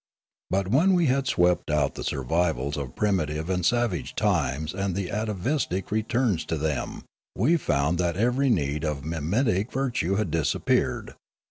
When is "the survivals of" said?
1.93-2.95